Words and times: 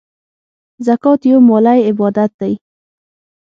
زکات 0.85 1.21
یو 1.29 1.37
مالی 1.49 1.79
عبادت 1.89 2.31
دی. 2.39 2.53